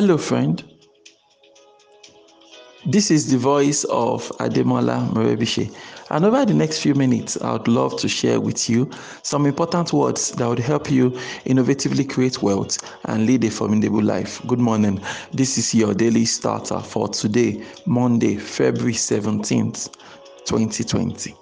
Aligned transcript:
Hello, 0.00 0.16
friend. 0.16 0.62
This 2.86 3.10
is 3.10 3.32
the 3.32 3.36
voice 3.36 3.82
of 3.90 4.28
Ademola 4.38 5.12
Morebise. 5.12 5.74
And 6.10 6.24
over 6.24 6.44
the 6.44 6.54
next 6.54 6.78
few 6.78 6.94
minutes, 6.94 7.36
I 7.42 7.54
would 7.54 7.66
love 7.66 7.98
to 7.98 8.08
share 8.08 8.40
with 8.40 8.70
you 8.70 8.88
some 9.24 9.44
important 9.44 9.92
words 9.92 10.30
that 10.30 10.48
would 10.48 10.60
help 10.60 10.88
you 10.88 11.10
innovatively 11.46 12.08
create 12.08 12.44
wealth 12.44 12.78
and 13.06 13.26
lead 13.26 13.42
a 13.42 13.50
formidable 13.50 14.00
life. 14.00 14.40
Good 14.46 14.60
morning. 14.60 15.02
This 15.32 15.58
is 15.58 15.74
your 15.74 15.94
daily 15.94 16.26
starter 16.26 16.78
for 16.78 17.08
today, 17.08 17.64
Monday, 17.84 18.36
February 18.36 18.92
17th, 18.92 19.92
2020. 20.44 21.34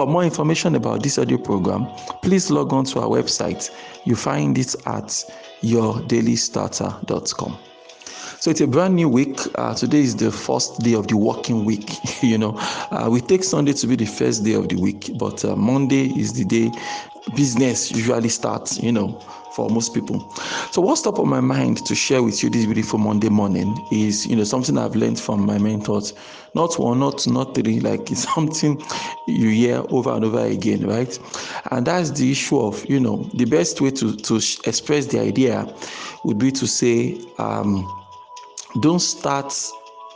For 0.00 0.04
more 0.04 0.24
information 0.24 0.74
about 0.74 1.04
this 1.04 1.16
audio 1.16 1.38
program, 1.38 1.86
please 2.22 2.50
log 2.50 2.72
on 2.72 2.86
to 2.86 2.98
our 2.98 3.08
website. 3.08 3.70
You 4.04 4.16
find 4.16 4.58
it 4.58 4.74
at 4.86 5.24
yourdailystarter.com. 5.62 7.58
So 8.40 8.50
it's 8.50 8.62
a 8.62 8.66
brand 8.66 8.96
new 8.96 9.08
week. 9.08 9.38
Uh, 9.56 9.74
today 9.74 10.00
is 10.00 10.16
the 10.16 10.32
first 10.32 10.80
day 10.80 10.94
of 10.94 11.08
the 11.08 11.16
working 11.16 11.66
week. 11.66 11.92
you 12.22 12.38
know, 12.38 12.56
uh, 12.90 13.06
we 13.10 13.20
take 13.20 13.44
Sunday 13.44 13.74
to 13.74 13.86
be 13.86 13.96
the 13.96 14.06
first 14.06 14.44
day 14.44 14.54
of 14.54 14.70
the 14.70 14.76
week, 14.76 15.10
but 15.18 15.44
uh, 15.44 15.54
Monday 15.56 16.06
is 16.18 16.32
the 16.32 16.46
day 16.46 16.70
business 17.36 17.90
usually 17.90 18.30
starts. 18.30 18.82
You 18.82 18.92
know, 18.92 19.22
for 19.54 19.68
most 19.70 19.94
people. 19.94 20.20
So 20.70 20.80
what's 20.80 21.02
top 21.02 21.18
of 21.18 21.26
my 21.26 21.40
mind 21.40 21.84
to 21.86 21.94
share 21.94 22.22
with 22.22 22.42
you 22.42 22.50
this 22.50 22.64
beautiful 22.66 22.98
Monday 22.98 23.28
morning 23.28 23.76
is 23.90 24.26
you 24.26 24.36
know 24.36 24.44
something 24.44 24.78
I've 24.78 24.96
learned 24.96 25.18
from 25.20 25.44
my 25.46 25.58
mentors. 25.58 26.12
Not 26.54 26.78
one, 26.78 27.00
not 27.00 27.26
not 27.26 27.54
three. 27.54 27.80
Like 27.80 28.10
it's 28.10 28.24
something 28.34 28.82
you 29.26 29.48
hear 29.50 29.82
over 29.90 30.10
and 30.12 30.24
over 30.24 30.44
again, 30.44 30.86
right? 30.86 31.18
And 31.70 31.86
that's 31.86 32.10
the 32.10 32.30
issue 32.30 32.58
of 32.60 32.88
you 32.88 33.00
know 33.00 33.28
the 33.34 33.44
best 33.44 33.80
way 33.80 33.90
to 33.92 34.16
to 34.16 34.36
express 34.64 35.06
the 35.06 35.20
idea 35.20 35.66
would 36.24 36.38
be 36.38 36.50
to 36.52 36.66
say. 36.66 37.20
Um, 37.38 37.86
don't 38.78 39.00
start 39.00 39.52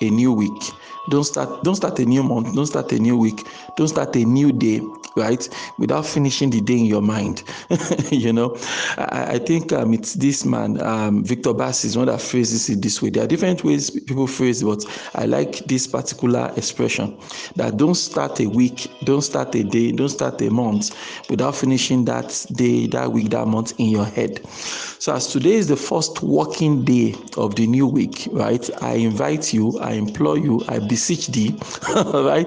a 0.00 0.10
new 0.10 0.32
week 0.32 0.62
don't 1.10 1.24
start 1.24 1.62
don't 1.64 1.74
start 1.74 1.98
a 1.98 2.04
new 2.04 2.22
month 2.22 2.54
don't 2.54 2.66
start 2.66 2.90
a 2.92 2.98
new 2.98 3.16
week 3.16 3.46
don't 3.76 3.88
start 3.88 4.14
a 4.16 4.24
new 4.24 4.52
day 4.52 4.80
right? 5.16 5.48
Without 5.78 6.06
finishing 6.06 6.50
the 6.50 6.60
day 6.60 6.78
in 6.78 6.86
your 6.86 7.02
mind 7.02 7.42
you 8.10 8.32
know? 8.32 8.56
I, 8.98 9.34
I 9.34 9.38
think 9.38 9.72
um, 9.72 9.94
it's 9.94 10.14
this 10.14 10.44
man 10.44 10.80
um, 10.82 11.24
victor 11.24 11.52
bass 11.54 11.84
is 11.84 11.96
one 11.96 12.06
that 12.06 12.20
phrases 12.20 12.68
it 12.68 12.82
this 12.82 13.00
way. 13.02 13.10
There 13.10 13.24
are 13.24 13.28
different 13.28 13.64
ways 13.64 13.90
people 13.90 14.26
phrase 14.26 14.62
it 14.62 14.64
but 14.66 14.84
i 15.14 15.24
like 15.26 15.56
this 15.66 15.86
particular 15.86 16.52
expression 16.56 17.18
that 17.56 17.76
don't 17.76 17.94
start 17.94 18.40
a 18.40 18.46
week 18.46 18.90
don't 19.04 19.22
start 19.22 19.54
a 19.54 19.64
day 19.64 19.92
don't 19.92 20.08
start 20.08 20.40
a 20.42 20.50
month 20.50 20.94
without 21.30 21.54
finishing 21.54 22.04
that 22.04 22.44
day 22.52 22.86
that 22.86 23.10
week 23.10 23.30
that 23.30 23.46
month 23.46 23.72
in 23.78 23.88
your 23.88 24.04
head. 24.04 24.46
So 24.48 25.14
as 25.14 25.26
today 25.28 25.52
is 25.52 25.68
the 25.68 25.76
first 25.76 26.22
working 26.22 26.84
day 26.84 27.14
of 27.36 27.54
the 27.56 27.66
new 27.66 27.86
week 27.86 28.28
right? 28.32 28.68
I 28.82 28.94
invite 28.94 29.52
you 29.52 29.78
i 29.80 29.92
implore 29.92 30.38
you 30.38 30.62
i 30.68 30.78
beseech 30.78 31.28
thee 31.28 31.54
right? 32.14 32.46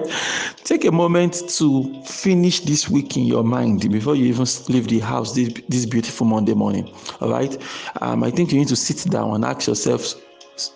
Take 0.64 0.84
a 0.84 0.92
moment 0.92 1.48
to 1.58 2.02
finish 2.04 2.57
this 2.66 2.88
week 2.88 3.16
in 3.16 3.24
your 3.24 3.44
mind 3.44 3.90
before 3.90 4.14
you 4.14 4.26
even 4.26 4.46
leave 4.68 4.88
the 4.88 4.98
house 4.98 5.34
this, 5.34 5.52
this 5.68 5.86
beautiful 5.86 6.26
monday 6.26 6.54
morning 6.54 6.92
all 7.20 7.30
right? 7.30 7.56
Um, 8.00 8.22
i 8.24 8.30
think 8.30 8.52
you 8.52 8.58
need 8.58 8.68
to 8.68 8.76
sit 8.76 9.10
down 9.10 9.34
and 9.34 9.44
ask 9.44 9.66
yourself 9.66 10.14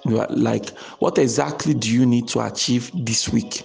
like 0.05 0.71
what 0.99 1.19
exactly 1.19 1.75
do 1.75 1.91
you 1.91 2.07
need 2.07 2.29
to 2.29 2.41
achieve 2.41 2.91
this 2.95 3.29
week? 3.29 3.63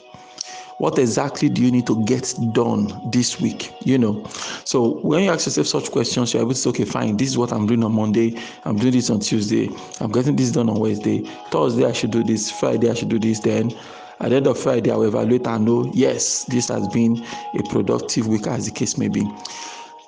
What 0.80 1.00
exactly 1.00 1.50
do 1.50 1.64
you 1.64 1.72
need 1.72 1.88
to 1.88 2.06
get 2.06 2.36
done 2.54 3.10
this 3.12 3.42
week? 3.42 3.72
You 3.84 3.98
know? 3.98 4.24
So 4.64 5.00
when 5.00 5.24
you 5.24 5.32
ask 5.32 5.48
yourself 5.48 5.68
such 5.68 5.92
questions 5.92 6.34
you're 6.34 6.44
able 6.44 6.52
to 6.54 6.58
say 6.58 6.70
okay 6.70 6.86
fine 6.86 7.18
this 7.18 7.30
is 7.30 7.38
what 7.38 7.52
i'm 7.52 7.66
doing 7.66 7.84
on 7.84 7.94
monday. 7.94 8.40
I'm 8.64 8.78
doing 8.78 8.94
this 8.94 9.10
on 9.10 9.20
tuesday. 9.20 9.70
I'm 10.00 10.12
getting 10.12 10.36
this 10.36 10.52
done 10.52 10.70
on 10.70 10.80
wednesday. 10.80 11.22
Thursday 11.50 11.86
i 11.86 11.94
should 11.94 12.12
do 12.12 12.24
this. 12.24 12.52
Friday 12.52 12.90
i 12.92 12.94
should 12.94 13.10
do 13.10 13.20
this. 13.20 13.40
Then 13.40 13.72
at 14.20 14.30
the 14.30 14.36
end 14.36 14.48
of 14.48 14.58
friday 14.58 14.92
i 14.92 14.96
will 14.96 15.08
evaluate 15.08 15.48
and 15.48 15.66
know 15.66 15.90
yes 15.94 16.44
this 16.46 16.70
has 16.70 16.88
been 16.90 17.24
a 17.54 17.64
productive 17.64 18.28
week 18.28 18.48
as 18.48 18.66
the 18.66 18.72
case 18.72 18.98
may 18.98 19.08
be 19.08 19.28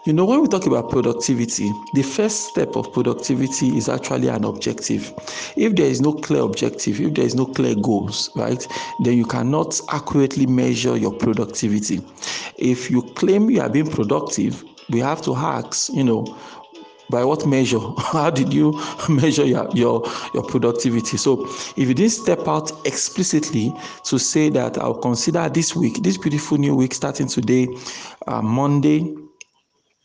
you 0.05 0.13
know, 0.13 0.23
when 0.25 0.41
we 0.41 0.47
talk 0.47 0.65
about 0.65 0.89
productivity, 0.89 1.71
the 1.93 2.03
first 2.03 2.47
step 2.47 2.75
of 2.77 2.91
productivity 2.93 3.77
is 3.77 3.89
actually 3.89 4.29
an 4.29 4.45
objective. 4.45 5.13
If 5.57 5.75
there 5.75 5.87
is 5.87 5.99
no 5.99 6.13
clear 6.13 6.41
objective, 6.41 7.01
if 7.01 7.13
there 7.13 7.25
is 7.25 7.35
no 7.35 7.45
clear 7.45 7.75
goals, 7.75 8.29
right, 8.35 8.65
then 9.03 9.17
you 9.17 9.25
cannot 9.25 9.79
accurately 9.89 10.45
measure 10.45 10.95
your 10.95 11.11
productivity. 11.11 12.01
If 12.57 12.89
you 12.89 13.01
claim 13.01 13.49
you 13.49 13.61
are 13.61 13.69
being 13.69 13.89
productive, 13.91 14.63
we 14.89 14.99
have 14.99 15.21
to 15.23 15.35
ask, 15.35 15.89
you 15.93 16.05
know, 16.05 16.25
by 17.09 17.23
what 17.23 17.45
measure? 17.45 17.79
How 17.97 18.29
did 18.29 18.53
you 18.53 18.79
measure 19.09 19.45
your, 19.45 19.69
your 19.73 20.03
your 20.33 20.43
productivity? 20.43 21.17
So 21.17 21.45
if 21.75 21.87
you 21.87 21.93
didn't 21.93 22.11
step 22.11 22.47
out 22.47 22.71
explicitly 22.85 23.73
to 24.03 24.19
say 24.19 24.49
that 24.49 24.77
i'll 24.77 24.93
consider 24.93 25.49
this 25.49 25.75
week 25.75 26.01
this 26.03 26.17
beautiful 26.17 26.57
new 26.57 26.75
week 26.75 26.93
starting 26.93 27.27
today 27.27 27.67
uh, 28.27 28.41
monday 28.41 29.15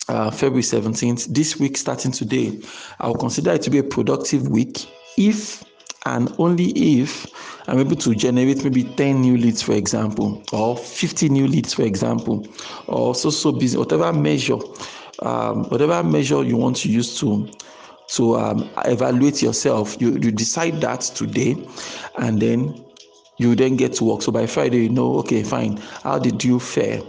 uh, 0.09 0.31
February 0.31 0.63
17th, 0.63 1.33
this 1.33 1.59
week 1.59 1.79
starting 1.79 2.13
today, 2.13 2.61
I 3.01 3.07
will 3.09 3.15
consider 3.15 3.53
it 3.53 3.63
to 3.63 3.71
be 3.71 3.79
a 3.79 3.83
productive 3.83 4.49
week 4.49 4.87
if 5.17 5.65
and 6.05 6.31
only 6.37 6.73
if 6.73 7.27
I'm 7.67 7.79
able 7.79 7.97
to 7.97 8.15
generate 8.15 8.63
maybe 8.63 8.85
10 8.85 9.23
new 9.23 9.39
leads, 9.39 9.63
for 9.63 9.73
example, 9.73 10.43
or 10.53 10.77
50 10.77 11.31
new 11.31 11.47
leads, 11.47 11.73
for 11.73 11.85
example, 11.85 12.47
or 12.87 13.15
so 13.15 13.31
so 13.31 13.53
busy, 13.53 13.79
whatever 13.79 14.13
measure, 14.13 14.59
um, 15.23 15.65
whatever 15.71 16.03
measure 16.03 16.43
you 16.43 16.57
want 16.57 16.77
to 16.79 16.89
use 16.89 17.19
to 17.21 17.51
to 18.07 18.37
um, 18.37 18.71
evaluate 18.85 19.41
yourself, 19.43 20.01
you, 20.01 20.11
you 20.13 20.31
decide 20.31 20.81
that 20.83 21.01
today, 21.01 21.57
and 22.19 22.41
then 22.41 22.85
you 23.39 23.55
then 23.55 23.77
get 23.77 23.95
to 23.95 24.05
work. 24.05 24.23
So 24.23 24.31
by 24.31 24.47
Friday, 24.47 24.85
you 24.85 24.89
know, 24.91 25.19
okay, 25.21 25.43
fine. 25.43 25.79
How 26.03 26.19
did 26.19 26.45
you 26.45 26.61
fare? 26.61 27.01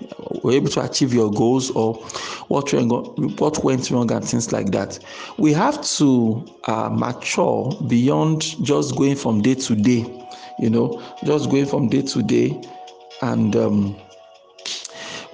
Were 0.41 0.51
you 0.51 0.57
able 0.57 0.69
to 0.69 0.81
achieve 0.81 1.13
your 1.13 1.31
goals, 1.31 1.71
or 1.71 1.95
what 2.47 2.71
what 2.73 3.63
went 3.63 3.91
wrong, 3.91 4.11
and 4.11 4.25
things 4.25 4.51
like 4.51 4.72
that. 4.72 4.99
We 5.37 5.53
have 5.53 5.81
to 5.97 6.45
uh, 6.66 6.89
mature 6.89 7.72
beyond 7.87 8.41
just 8.63 8.95
going 8.95 9.16
from 9.16 9.41
day 9.41 9.55
to 9.55 9.75
day. 9.75 10.05
You 10.59 10.69
know, 10.69 11.03
just 11.25 11.49
going 11.49 11.66
from 11.66 11.89
day 11.89 12.01
to 12.03 12.23
day, 12.23 12.61
and 13.22 13.55
um, 13.55 13.95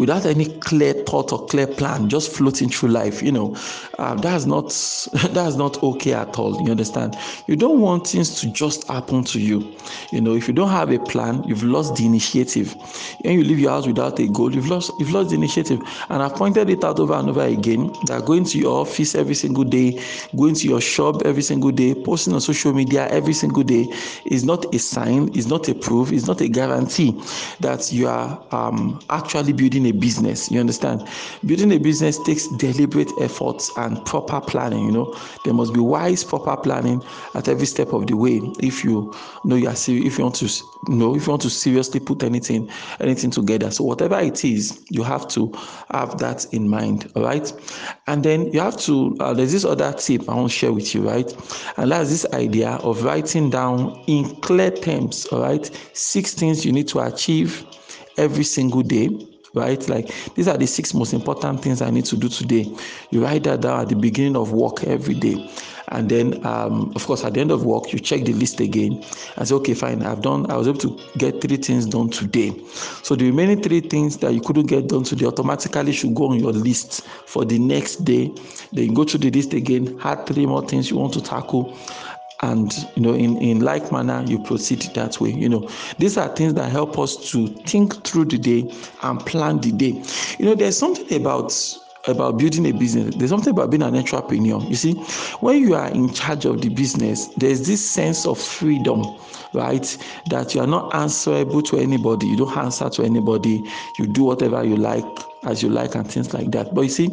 without 0.02 0.26
any 0.26 0.46
clear 0.46 0.94
thought 0.94 1.32
or 1.32 1.46
clear 1.46 1.68
plan, 1.68 2.10
just 2.10 2.32
floating 2.32 2.70
through 2.70 2.90
life, 2.90 3.22
you 3.22 3.32
know, 3.32 3.56
uh, 4.00 4.16
that's 4.16 4.46
not 4.46 4.70
that's 5.32 5.56
not 5.56 5.82
okay 5.84 6.14
at 6.14 6.40
all. 6.40 6.60
You 6.66 6.72
understand? 6.72 7.16
You 7.48 7.56
don't 7.56 7.80
want 7.80 8.08
things 8.08 8.42
to 8.42 8.52
just 8.52 8.88
happen 8.88 9.24
to 9.26 9.40
you. 9.40 9.76
You 10.12 10.20
know, 10.20 10.34
if 10.36 10.48
you 10.48 10.56
don't 10.56 10.72
have 10.72 10.92
a 10.92 10.98
plan, 10.98 11.44
you've 11.44 11.64
lost 11.64 11.98
the 11.98 12.06
initiative. 12.08 12.74
When 13.22 13.38
you 13.38 13.44
leave 13.44 13.60
your 13.60 13.70
house 13.70 13.86
without 13.86 14.20
a 14.20 14.28
goal, 14.28 14.52
you've 14.54 14.70
lost 14.70 14.92
you've 15.00 15.12
lost 15.12 15.30
the 15.30 15.36
initiative. 15.36 15.80
And 16.10 16.24
I've 16.24 16.34
pointed 16.34 16.72
it 16.72 16.84
out 16.84 17.00
over 17.00 17.14
and 17.14 17.30
over 17.30 17.44
again 17.44 17.94
that 18.08 18.26
going 18.26 18.46
to 18.46 18.58
your 18.58 18.82
office 18.82 19.14
every 19.14 19.36
single 19.36 19.64
day, 19.64 20.02
going 20.36 20.56
to 20.56 20.68
your 20.68 20.82
shop 20.82 21.22
every 21.26 21.44
single 21.44 21.72
day, 21.72 21.94
posting 21.94 22.34
on 22.34 22.42
social 22.42 22.74
media 22.74 23.08
every 23.10 23.34
single 23.34 23.64
day 23.64 23.88
is 24.26 24.44
not 24.44 24.74
a 24.74 24.80
sign, 24.80 25.30
is 25.36 25.46
not 25.46 25.70
a 25.70 25.76
proof, 25.76 26.12
is 26.12 26.26
not 26.28 26.42
a 26.42 26.48
guarantee 26.48 27.12
that 27.60 27.92
you 27.94 28.08
are 28.08 28.44
um, 28.52 29.00
actually 29.12 29.54
building 29.54 29.86
a 29.88 29.91
a 29.92 29.94
business. 29.94 30.50
You 30.50 30.60
understand? 30.60 31.08
Building 31.46 31.72
a 31.72 31.78
business 31.78 32.18
takes 32.24 32.48
deliberate 32.48 33.12
efforts 33.20 33.72
and 33.78 34.04
proper 34.06 34.42
planning. 34.42 34.86
You 34.86 34.92
know, 34.92 35.20
there 35.46 35.54
must 35.54 35.74
be 35.74 35.80
wise, 35.80 36.24
proper 36.24 36.58
planning 36.58 37.04
at 37.36 37.48
every 37.48 37.66
step 37.68 37.94
of 37.94 38.08
the 38.08 38.16
way. 38.16 38.42
If 38.60 38.84
you 38.84 39.14
know 39.46 39.56
you 39.56 39.68
are 39.68 39.76
serious, 39.76 40.06
if 40.06 40.18
you 40.18 40.24
want 40.24 40.36
to 40.36 40.50
know, 40.88 41.16
if 41.16 41.28
you 41.28 41.32
want 41.32 41.42
to 41.44 41.50
seriously 41.50 42.00
put 42.00 42.24
anything, 42.24 42.70
anything 43.00 43.32
together. 43.32 43.70
So 43.72 43.84
whatever 43.84 44.20
it 44.20 44.44
is, 44.44 44.84
you 44.90 45.04
have 45.04 45.28
to 45.30 45.52
have 45.92 46.18
that 46.20 46.52
in 46.54 46.68
mind. 46.68 47.12
All 47.16 47.24
right, 47.24 47.52
and 48.08 48.24
then 48.24 48.52
you 48.54 48.60
have 48.60 48.78
to. 48.82 49.16
Uh, 49.20 49.34
there's 49.34 49.52
this 49.52 49.66
other 49.66 49.94
tip 49.94 50.28
I 50.30 50.36
want 50.36 50.52
to 50.52 50.58
share 50.58 50.74
with 50.74 50.96
you, 50.96 51.08
right? 51.08 51.32
And 51.78 51.92
that's 51.92 52.10
this 52.10 52.26
idea 52.34 52.72
of 52.84 53.04
writing 53.04 53.50
down 53.50 54.04
in 54.08 54.36
clear 54.42 54.72
terms. 54.72 55.26
All 55.28 55.42
right, 55.42 55.70
six 55.94 56.34
things 56.34 56.66
you 56.66 56.72
need 56.72 56.88
to 56.90 57.02
achieve 57.02 57.66
every 58.18 58.44
single 58.44 58.82
day 58.82 59.10
right? 59.54 59.88
Like 59.90 60.12
these 60.36 60.48
are 60.48 60.58
the 60.58 60.68
six 60.68 60.94
most 60.94 61.14
important 61.14 61.62
things 61.62 61.82
I 61.82 61.90
need 61.90 62.06
to 62.06 62.18
do 62.18 62.30
today. 62.30 62.72
You 63.10 63.24
write 63.24 63.44
that 63.44 63.62
down 63.62 63.82
at 63.82 63.90
the 63.90 63.96
beginning 63.96 64.36
of 64.36 64.52
work 64.52 64.84
every 64.84 65.16
day. 65.16 65.50
And 65.90 66.08
then, 66.08 66.46
um, 66.46 66.94
of 66.96 67.06
course, 67.06 67.26
at 67.26 67.34
the 67.34 67.42
end 67.42 67.52
of 67.52 67.66
work, 67.66 67.92
you 67.92 68.00
check 68.00 68.24
the 68.24 68.32
list 68.32 68.62
again 68.62 69.04
and 69.36 69.48
say, 69.48 69.54
okay, 69.56 69.74
fine, 69.74 70.02
I've 70.04 70.22
done, 70.22 70.50
I 70.50 70.56
was 70.56 70.70
able 70.70 70.80
to 70.80 70.98
get 71.18 71.42
three 71.42 71.58
things 71.58 71.86
done 71.86 72.10
today. 72.10 72.54
So 73.04 73.16
the 73.16 73.26
remaining 73.26 73.62
three 73.62 73.82
things 73.82 74.18
that 74.18 74.34
you 74.34 74.40
couldn't 74.40 74.68
get 74.68 74.88
done 74.88 75.04
today 75.04 75.26
automatically 75.26 75.92
should 75.92 76.16
go 76.16 76.30
on 76.30 76.40
your 76.40 76.54
list 76.54 77.02
for 77.26 77.44
the 77.44 77.60
next 77.60 78.06
day. 78.06 78.32
Then 78.72 78.86
you 78.86 78.94
go 78.94 79.04
through 79.04 79.20
the 79.20 79.32
list 79.32 79.54
again, 79.54 80.00
add 80.02 80.26
three 80.26 80.46
more 80.46 80.66
things 80.66 80.90
you 80.90 80.96
want 80.96 81.14
to 81.16 81.22
tackle 81.22 81.78
and 82.42 82.74
you 82.96 83.02
know 83.02 83.14
in 83.14 83.38
in 83.38 83.60
like 83.60 83.92
manner 83.92 84.24
you 84.28 84.40
proceed 84.40 84.82
that 84.96 85.20
way 85.22 85.32
you 85.32 85.50
know. 85.50 85.70
These 86.00 86.18
are 86.18 86.28
things 86.36 86.54
that 86.56 86.72
help 86.72 86.98
us 87.00 87.16
to 87.32 87.48
think 87.48 88.06
through 88.06 88.26
the 88.26 88.38
day 88.38 88.74
and 89.04 89.20
plan 89.26 89.60
the 89.60 89.72
day. 89.72 90.04
You 90.40 90.46
know 90.46 90.56
there's 90.56 90.78
something 90.78 91.20
about 91.20 91.54
about 92.08 92.38
building 92.40 92.66
a 92.66 92.72
business. 92.72 93.14
There's 93.16 93.30
something 93.30 93.52
about 93.52 93.70
being 93.70 93.84
an 93.84 93.96
entrepreneur. 93.96 94.60
You 94.64 94.76
see 94.76 94.94
when 95.42 95.60
you 95.60 95.76
are 95.76 95.90
in 95.90 96.12
charge 96.14 96.46
of 96.46 96.62
the 96.62 96.70
business 96.70 97.28
there's 97.38 97.68
this 97.68 97.88
sense 97.88 98.26
of 98.26 98.40
freedom 98.40 99.04
right 99.54 99.98
that 100.30 100.56
you 100.56 100.62
are 100.62 100.68
not 100.68 100.94
answerable 100.96 101.62
to 101.64 101.78
anybody. 101.78 102.28
You 102.28 102.38
don't 102.38 102.58
answer 102.58 102.90
to 102.90 103.04
anybody. 103.04 103.64
You 104.00 104.08
do 104.08 104.24
whatever 104.24 104.64
you 104.64 104.78
like 104.78 105.06
as 105.44 105.62
you 105.62 105.70
like 105.70 105.96
and 105.96 106.10
things 106.10 106.34
like 106.34 106.52
that. 106.52 106.74
But 106.74 106.82
you 106.82 106.90
see 106.90 107.08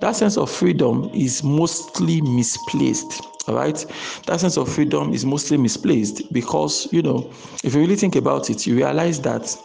that 0.00 0.16
sense 0.16 0.36
of 0.36 0.50
freedom 0.50 1.10
is 1.12 1.42
mostly 1.42 2.20
misplaced 2.20 3.22
right? 3.48 3.84
That 4.26 4.40
sense 4.40 4.56
of 4.56 4.72
freedom 4.72 5.12
is 5.12 5.24
mostly 5.24 5.56
misplaced 5.56 6.32
because 6.32 6.92
you 6.92 7.02
know 7.02 7.30
if 7.64 7.74
you 7.74 7.80
really 7.80 7.96
think 7.96 8.16
about 8.16 8.50
it 8.50 8.66
you 8.66 8.76
realize 8.76 9.20
that 9.22 9.56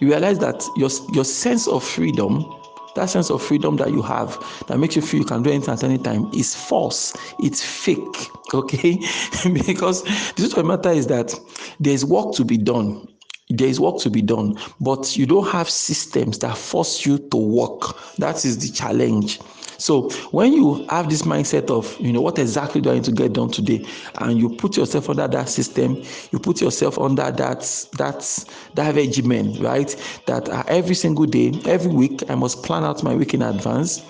you 0.00 0.08
realize 0.08 0.38
that 0.38 0.64
your 0.76 0.90
your 1.12 1.24
sense 1.24 1.68
of 1.68 1.82
freedom 1.84 2.54
that 2.94 3.08
sense 3.08 3.30
of 3.30 3.42
freedom 3.42 3.76
that 3.76 3.90
you 3.90 4.02
have 4.02 4.38
that 4.66 4.78
makes 4.78 4.96
you 4.96 5.02
feel 5.02 5.20
you 5.20 5.26
can 5.26 5.42
do 5.42 5.50
anything 5.50 5.72
at 5.72 5.84
any 5.84 5.98
time 5.98 6.28
is 6.34 6.54
false. 6.54 7.14
It's 7.38 7.62
fake 7.62 8.28
okay? 8.54 8.98
Because 9.66 10.02
the 10.02 10.34
truth 10.36 10.56
of 10.56 10.56
the 10.56 10.64
matter 10.64 10.90
is 10.90 11.06
that 11.06 11.34
there's 11.78 12.04
work 12.04 12.34
to 12.34 12.44
be 12.44 12.58
done. 12.58 13.06
There 13.50 13.68
is 13.68 13.80
work 13.80 13.98
to 14.00 14.10
be 14.10 14.20
done 14.20 14.58
but 14.80 15.16
you 15.16 15.26
don't 15.26 15.48
have 15.48 15.70
systems 15.70 16.38
that 16.40 16.56
force 16.56 17.06
you 17.06 17.18
to 17.30 17.36
work. 17.36 18.16
That 18.16 18.44
is 18.44 18.58
the 18.58 18.74
challenge 18.74 19.38
so 19.78 20.10
when 20.32 20.52
you 20.52 20.84
have 20.90 21.08
this 21.08 21.22
mindset 21.22 21.70
of, 21.70 21.98
you 22.00 22.12
know, 22.12 22.20
what 22.20 22.38
exactly 22.38 22.80
do 22.80 22.90
I 22.90 22.94
need 22.94 23.04
to 23.04 23.12
get 23.12 23.32
done 23.32 23.50
today, 23.50 23.86
and 24.16 24.36
you 24.38 24.50
put 24.50 24.76
yourself 24.76 25.08
under 25.08 25.28
that 25.28 25.48
system, 25.48 26.02
you 26.32 26.38
put 26.40 26.60
yourself 26.60 26.98
under 26.98 27.30
that 27.30 27.86
that 27.96 28.44
that 28.74 28.94
regimen, 28.94 29.54
right? 29.62 29.94
That 30.26 30.48
uh, 30.48 30.64
every 30.66 30.96
single 30.96 31.26
day, 31.26 31.52
every 31.64 31.92
week, 31.92 32.28
I 32.28 32.34
must 32.34 32.64
plan 32.64 32.84
out 32.84 33.02
my 33.04 33.14
week 33.14 33.34
in 33.34 33.42
advance. 33.42 34.02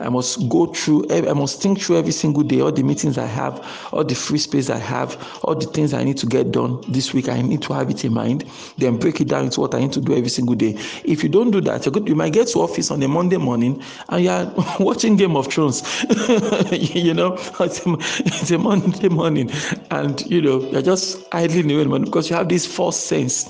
I 0.00 0.08
must 0.08 0.48
go 0.48 0.66
through, 0.66 1.06
I 1.10 1.32
must 1.32 1.62
think 1.62 1.80
through 1.80 1.98
every 1.98 2.12
single 2.12 2.42
day, 2.42 2.60
all 2.60 2.72
the 2.72 2.82
meetings 2.82 3.16
I 3.16 3.26
have, 3.26 3.64
all 3.92 4.04
the 4.04 4.14
free 4.14 4.38
space 4.38 4.68
I 4.68 4.78
have, 4.78 5.16
all 5.42 5.54
the 5.54 5.66
things 5.66 5.94
I 5.94 6.04
need 6.04 6.16
to 6.18 6.26
get 6.26 6.52
done 6.52 6.82
this 6.88 7.14
week. 7.14 7.28
I 7.28 7.40
need 7.40 7.62
to 7.62 7.72
have 7.72 7.90
it 7.90 8.04
in 8.04 8.12
mind. 8.12 8.44
Then 8.76 8.98
break 8.98 9.20
it 9.20 9.28
down 9.28 9.44
into 9.44 9.60
what 9.60 9.74
I 9.74 9.80
need 9.80 9.92
to 9.92 10.00
do 10.00 10.14
every 10.14 10.28
single 10.28 10.56
day. 10.56 10.76
If 11.04 11.22
you 11.22 11.28
don't 11.28 11.50
do 11.50 11.60
that. 11.62 11.86
You 11.86 12.14
might 12.14 12.32
get 12.32 12.48
to 12.48 12.58
office 12.60 12.90
on 12.90 13.02
a 13.02 13.08
Monday 13.08 13.36
morning 13.36 13.82
and 14.08 14.24
you're 14.24 14.52
watching 14.80 15.13
Game 15.16 15.36
of 15.36 15.46
Thrones. 15.52 15.82
you 16.72 17.14
know, 17.14 17.34
it's 17.60 17.86
a, 17.86 17.96
it's 18.20 18.50
a 18.50 18.58
Monday 18.58 19.08
morning, 19.08 19.50
and 19.90 20.20
you 20.26 20.40
know 20.42 20.60
you're 20.70 20.82
just 20.82 21.26
idling 21.32 21.70
away 21.70 21.98
because 21.98 22.30
you 22.30 22.36
have 22.36 22.48
this 22.48 22.66
false 22.66 22.98
sense 22.98 23.48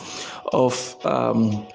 of. 0.52 0.96
Um, 1.04 1.66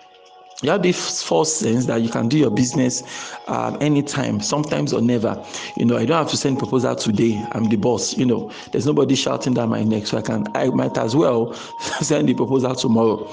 you 0.61 0.69
have 0.69 0.83
this 0.83 1.23
false 1.23 1.53
sense 1.53 1.85
that 1.85 2.01
you 2.01 2.09
can 2.09 2.27
do 2.27 2.37
your 2.37 2.49
business 2.49 3.01
um, 3.47 3.77
anytime, 3.79 4.41
sometimes 4.41 4.91
or 4.91 5.01
never. 5.01 5.41
You 5.77 5.85
know, 5.85 5.95
I 5.95 6.05
don't 6.05 6.17
have 6.17 6.29
to 6.31 6.37
send 6.37 6.59
proposal 6.59 6.95
today. 6.95 7.41
I'm 7.53 7.65
the 7.69 7.77
boss. 7.77 8.17
You 8.17 8.25
know, 8.25 8.51
there's 8.71 8.85
nobody 8.85 9.15
shouting 9.15 9.53
down 9.53 9.69
my 9.69 9.83
neck, 9.83 10.07
so 10.07 10.17
I 10.17 10.21
can. 10.21 10.47
I 10.55 10.67
might 10.69 10.97
as 10.97 11.15
well 11.15 11.53
send 12.01 12.27
the 12.27 12.33
proposal 12.33 12.75
tomorrow, 12.75 13.25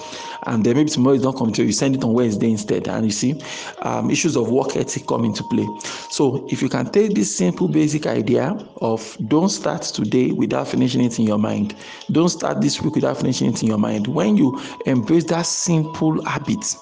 and 0.44 0.64
then 0.64 0.76
maybe 0.76 0.88
tomorrow 0.88 1.17
is 1.17 1.23
not 1.23 1.37
coming 1.37 1.52
to 1.55 1.64
you. 1.64 1.73
Send 1.73 1.96
it 1.96 2.05
on 2.05 2.12
Wednesday 2.12 2.49
instead, 2.50 2.87
and 2.87 3.05
you 3.05 3.11
see, 3.11 3.43
um, 3.82 4.08
issues 4.08 4.37
of 4.37 4.49
work 4.50 4.76
ethic 4.76 5.08
come 5.08 5.25
into 5.25 5.43
play. 5.44 5.67
So 6.11 6.46
if 6.49 6.62
you 6.62 6.69
can 6.69 6.93
take 6.93 7.14
this 7.14 7.34
simple, 7.34 7.67
basic 7.67 8.06
idea 8.06 8.56
of 8.81 9.17
don't 9.26 9.49
start 9.49 9.82
today 9.82 10.31
without 10.31 10.69
finishing 10.69 11.02
it 11.02 11.19
in 11.19 11.26
your 11.26 11.38
mind. 11.38 11.75
Don't 12.12 12.29
start 12.29 12.61
this 12.61 12.81
week 12.81 12.94
without 12.94 13.17
finishing 13.17 13.50
it 13.50 13.62
in 13.62 13.69
your 13.69 13.79
mind. 13.79 14.06
When 14.06 14.37
you 14.37 14.62
embrace 14.87 15.25
that 15.25 15.46
simple 15.46 16.25
habit 16.25 16.76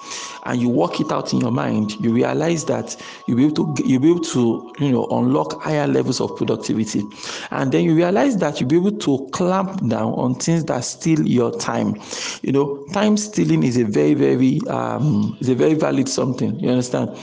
and 0.44 0.61
you 0.61 0.69
work 0.69 1.00
it 1.00 1.11
out 1.11 1.32
in 1.32 1.41
your 1.41 1.50
mind, 1.50 1.93
you 2.00 2.12
realize 2.12 2.64
that 2.67 2.96
you'll 3.26 3.37
be 3.37 3.46
able 3.46 3.75
to 3.75 3.82
you'll 3.87 4.00
be 4.02 4.11
able 4.11 4.20
to 4.20 4.73
you 4.79 4.91
know 4.91 5.06
unlock 5.06 5.61
higher 5.62 5.87
levels 5.87 6.20
of 6.20 6.37
productivity. 6.37 7.02
And 7.50 7.73
then 7.73 7.85
you 7.85 7.94
realize 7.94 8.37
that 8.38 8.61
you'll 8.61 8.70
be 8.70 8.76
able 8.76 8.99
to 8.99 9.29
clamp 9.32 9.87
down 9.88 10.12
on 10.14 10.35
things 10.35 10.64
that 10.67 10.81
steal 10.85 11.26
your 11.26 11.56
time. 11.58 12.00
You 12.43 12.52
know, 12.52 12.85
time 12.93 13.17
stealing 13.17 13.62
is 13.62 13.76
a 13.76 13.85
very, 13.85 14.14
very 14.14 14.61
um 14.69 15.37
is 15.41 15.49
a 15.49 15.55
very 15.55 15.75
valid 15.75 16.08
something. 16.08 16.58
You 16.58 16.70
understand? 16.70 17.17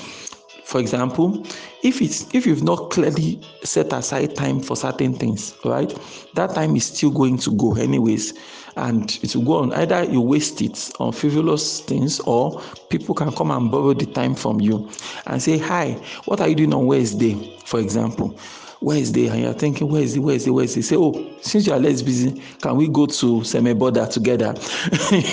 For 0.65 0.79
example, 0.79 1.45
if 1.83 2.01
it's 2.01 2.33
if 2.33 2.45
you've 2.45 2.63
not 2.63 2.91
clearly 2.91 3.41
set 3.63 3.91
aside 3.91 4.35
time 4.35 4.61
for 4.61 4.77
certain 4.77 5.13
things, 5.13 5.53
right, 5.65 5.93
that 6.35 6.55
time 6.55 6.75
is 6.77 6.85
still 6.85 7.11
going 7.11 7.37
to 7.39 7.51
go 7.57 7.75
anyways, 7.75 8.33
and 8.75 9.19
it 9.21 9.35
will 9.35 9.43
go 9.43 9.53
on. 9.55 9.73
Either 9.73 10.03
you 10.05 10.21
waste 10.21 10.61
it 10.61 10.91
on 10.99 11.11
frivolous 11.11 11.81
things, 11.81 12.19
or 12.21 12.61
people 12.89 13.15
can 13.15 13.31
come 13.31 13.51
and 13.51 13.71
borrow 13.71 13.93
the 13.93 14.05
time 14.05 14.35
from 14.35 14.59
you 14.59 14.89
and 15.27 15.41
say, 15.41 15.57
"Hi, 15.57 15.97
what 16.25 16.41
are 16.41 16.47
you 16.47 16.55
doing 16.55 16.73
on 16.73 16.85
Wednesday?" 16.85 17.57
For 17.65 17.79
example. 17.79 18.37
Wednesday, 18.83 19.27
and 19.27 19.39
you're 19.41 19.53
thinking, 19.53 19.89
Wednesday, 19.89 20.19
Wednesday, 20.19 20.49
Wednesday. 20.49 20.81
Say, 20.81 20.95
oh, 20.97 21.13
since 21.41 21.67
you 21.67 21.73
are 21.73 21.79
less 21.79 22.01
busy, 22.01 22.41
can 22.61 22.75
we 22.75 22.87
go 22.87 23.05
to 23.05 23.41
Semeboda 23.41 24.09
together? 24.09 24.55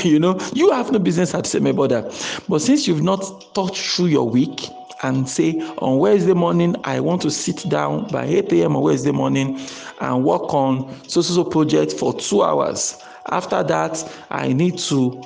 you 0.06 0.18
know, 0.18 0.38
you 0.52 0.70
have 0.70 0.92
no 0.92 0.98
business 0.98 1.34
at 1.34 1.44
Semeboda. 1.44 2.46
But 2.46 2.60
since 2.60 2.86
you've 2.86 3.02
not 3.02 3.20
thought 3.54 3.74
through 3.74 4.06
your 4.08 4.28
week, 4.28 4.68
and 5.02 5.28
say 5.28 5.60
on 5.78 5.98
Wednesday 5.98 6.32
morning 6.34 6.74
I 6.84 7.00
want 7.00 7.22
to 7.22 7.30
sit 7.30 7.68
down 7.68 8.08
by 8.08 8.24
8 8.24 8.52
a.m. 8.52 8.76
on 8.76 8.82
Wednesday 8.82 9.12
morning 9.12 9.60
and 10.00 10.24
work 10.24 10.52
on 10.52 10.92
so 11.08 11.22
so 11.22 11.44
project 11.44 11.92
for 11.92 12.12
two 12.14 12.42
hours. 12.42 13.00
After 13.30 13.62
that, 13.62 14.08
I 14.30 14.52
need 14.52 14.78
to 14.78 15.22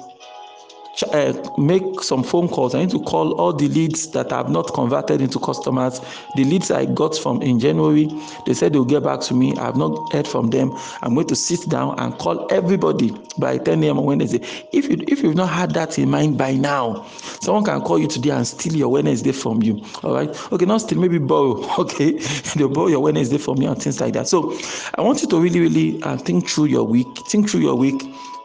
uh, 1.13 1.33
make 1.57 2.01
some 2.03 2.23
phone 2.23 2.49
calls. 2.49 2.75
I 2.75 2.81
need 2.81 2.91
to 2.91 3.01
call 3.01 3.33
all 3.41 3.53
the 3.53 3.69
leads 3.69 4.11
that 4.11 4.33
I 4.33 4.39
have 4.39 4.51
not 4.51 4.73
converted 4.75 5.21
into 5.23 5.39
customers. 5.39 6.01
The 6.37 6.45
leads 6.45 6.71
I 6.71 6.85
got 6.85 7.17
from 7.17 7.41
in 7.43 7.59
January, 7.59 8.11
they 8.45 8.53
said 8.55 8.73
they'll 8.75 8.85
get 8.85 9.03
back 9.03 9.21
to 9.23 9.35
me. 9.35 9.57
I 9.57 9.65
have 9.65 9.77
not 9.77 10.13
heard 10.13 10.29
from 10.29 10.51
them. 10.51 10.77
I'm 11.01 11.15
going 11.15 11.29
to 11.29 11.37
sit 11.37 11.69
down 11.69 11.99
and 11.99 12.17
call 12.19 12.47
everybody 12.53 13.11
by 13.39 13.59
10 13.59 13.83
a.m. 13.85 13.99
on 13.99 14.05
Wednesday. 14.05 14.41
If 14.73 14.89
you 14.89 15.03
if 15.09 15.23
you've 15.23 15.35
not 15.35 15.49
had 15.49 15.73
that 15.73 15.99
in 15.99 16.11
mind 16.11 16.37
by 16.37 16.55
now, 16.55 17.05
someone 17.41 17.65
can 17.65 17.81
call 17.81 17.99
you 17.99 18.07
today 18.07 18.31
and 18.31 18.47
steal 18.47 18.77
your 18.77 18.89
Wednesday 18.91 19.33
from 19.33 19.63
you. 19.63 19.83
All 20.03 20.13
right. 20.15 20.29
Okay, 20.53 20.67
not 20.67 20.83
steal, 20.83 21.01
maybe 21.01 21.19
borrow. 21.19 21.63
Okay, 21.83 22.13
they'll 22.57 22.69
borrow 22.69 22.89
your 22.89 23.01
Wednesday 23.01 23.39
from 23.39 23.61
you 23.61 23.69
and 23.69 23.83
things 23.83 24.01
like 24.01 24.13
that. 24.13 24.29
So 24.29 24.57
I 24.95 25.01
want 25.01 25.23
you 25.23 25.29
to 25.29 25.41
really, 25.41 25.59
really 25.61 26.03
uh, 26.03 26.17
think 26.17 26.49
through 26.49 26.67
your 26.67 26.85
week. 26.85 27.09
Think 27.29 27.49
through 27.49 27.61
your 27.61 27.75
week 27.75 28.03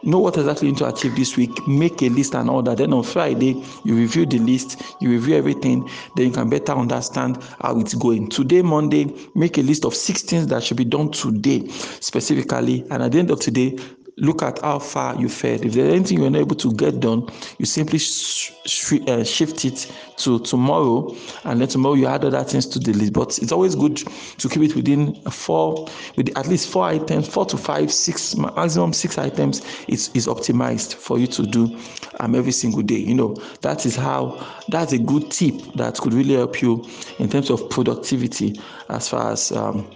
know 0.08 0.18
what 0.18 0.36
exactly 0.36 0.66
you 0.68 0.72
need 0.72 0.78
to 0.78 0.88
achieve 0.88 1.14
this 1.16 1.36
week. 1.36 1.66
Make 1.66 2.02
a 2.02 2.08
list 2.08 2.34
and 2.34 2.50
order 2.50 2.74
then 2.74 2.92
on 2.92 3.02
friday 3.02 3.62
you 3.84 3.94
review 3.94 4.26
the 4.26 4.38
list 4.38 4.82
you 5.00 5.10
review 5.10 5.36
everything 5.36 5.88
then 6.16 6.26
you 6.26 6.32
can 6.32 6.48
better 6.48 6.72
understand 6.72 7.42
how 7.60 7.78
it's 7.78 7.94
going. 7.94 8.28
Today 8.28 8.62
monday 8.62 9.14
make 9.34 9.58
a 9.58 9.62
list 9.62 9.84
of 9.84 9.94
six 9.94 10.22
things 10.22 10.46
that 10.48 10.62
should 10.62 10.76
be 10.76 10.84
done 10.84 11.10
today 11.10 11.66
specifically. 11.68 12.84
And 12.90 13.02
at 13.02 13.12
the 13.12 13.18
end 13.18 13.30
of 13.30 13.40
today 13.40 13.78
look 14.20 14.42
at 14.42 14.60
how 14.60 14.78
far 14.78 15.16
you 15.20 15.28
fared. 15.28 15.64
If 15.64 15.74
there's 15.74 15.92
anything 15.92 16.20
you're 16.20 16.30
not 16.30 16.40
able 16.40 16.56
to 16.56 16.72
get 16.72 17.00
done, 17.00 17.28
you 17.58 17.66
simply 17.66 17.98
sh- 17.98 18.52
sh- 18.66 19.00
uh, 19.06 19.24
shift 19.24 19.64
it 19.64 19.92
to 20.18 20.38
tomorrow, 20.40 21.14
and 21.44 21.60
then 21.60 21.68
tomorrow 21.68 21.94
you 21.94 22.06
add 22.06 22.24
other 22.24 22.42
things 22.44 22.66
to 22.66 22.78
the 22.78 22.92
list. 22.92 23.12
But 23.12 23.38
it's 23.38 23.52
always 23.52 23.74
good 23.74 23.96
to 23.96 24.48
keep 24.48 24.62
it 24.62 24.74
within 24.74 25.14
four, 25.30 25.88
with 26.16 26.36
at 26.36 26.48
least 26.48 26.68
four 26.68 26.84
items, 26.84 27.28
four 27.28 27.46
to 27.46 27.56
five, 27.56 27.92
six, 27.92 28.36
maximum 28.36 28.92
six 28.92 29.18
items 29.18 29.62
is, 29.86 30.10
is 30.14 30.26
optimized 30.26 30.94
for 30.94 31.18
you 31.18 31.26
to 31.28 31.42
do 31.44 31.78
um, 32.20 32.34
every 32.34 32.52
single 32.52 32.82
day. 32.82 32.98
You 32.98 33.14
know, 33.14 33.34
that 33.62 33.86
is 33.86 33.96
how, 33.96 34.44
that's 34.68 34.92
a 34.92 34.98
good 34.98 35.30
tip 35.30 35.54
that 35.74 35.96
could 35.98 36.14
really 36.14 36.34
help 36.34 36.60
you 36.60 36.84
in 37.18 37.28
terms 37.28 37.50
of 37.50 37.68
productivity 37.70 38.60
as 38.88 39.08
far 39.08 39.32
as 39.32 39.52
um, 39.52 39.88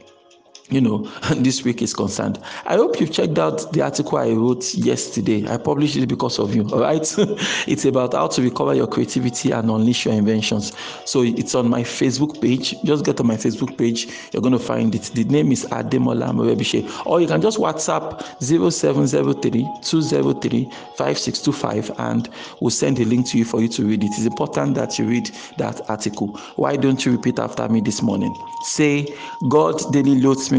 you 0.72 0.80
know 0.80 0.98
this 1.36 1.64
week 1.64 1.82
is 1.82 1.94
concerned. 1.94 2.38
I 2.66 2.74
hope 2.76 3.00
you've 3.00 3.12
checked 3.12 3.38
out 3.38 3.72
the 3.72 3.82
article 3.82 4.18
i 4.18 4.30
wrote 4.30 4.74
yesterday. 4.74 5.46
I 5.48 5.56
published 5.56 5.96
it 5.96 6.06
because 6.06 6.38
of 6.38 6.54
you 6.54 6.68
all 6.72 6.80
right 6.80 7.02
it's 7.66 7.84
about 7.84 8.14
how 8.14 8.28
to 8.28 8.42
recover 8.42 8.74
your 8.74 8.86
creativity 8.86 9.50
and 9.52 9.70
unleash 9.70 10.06
your 10.06 10.14
inventions. 10.14 10.72
So 11.04 11.22
it's 11.22 11.54
on 11.54 11.68
my 11.68 11.82
facebook 11.82 12.40
page. 12.40 12.74
Just 12.84 13.04
get 13.04 13.20
on 13.20 13.26
my 13.26 13.36
facebook 13.36 13.76
page. 13.76 14.08
You're 14.32 14.42
going 14.42 14.52
to 14.52 14.58
find 14.58 14.94
it. 14.94 15.02
The 15.14 15.24
name 15.24 15.52
is 15.52 15.64
ademola 15.66 16.32
morebise 16.32 17.06
or 17.06 17.20
you 17.20 17.26
can 17.26 17.40
just 17.42 17.58
whatsapp 17.58 18.22
0703 18.42 19.68
203 19.82 20.64
5625 20.96 21.90
and 21.98 22.28
we'll 22.60 22.70
send 22.70 22.98
a 22.98 23.04
link 23.04 23.28
to 23.30 23.38
you 23.38 23.44
for 23.44 23.60
you 23.60 23.68
to 23.68 23.84
read 23.84 24.02
it. 24.02 24.08
It's 24.08 24.26
important 24.26 24.74
that 24.76 24.98
you 24.98 25.06
read 25.06 25.30
that 25.58 25.88
article. 25.90 26.28
Why 26.56 26.76
don't 26.76 27.04
you 27.04 27.12
repeat 27.12 27.38
after 27.38 27.68
me 27.68 27.80
this 27.80 28.02
morning? 28.02 28.34
Say 28.64 29.06
god 29.48 29.80
daily 29.92 30.20
loads 30.20 30.50
me 30.50 30.58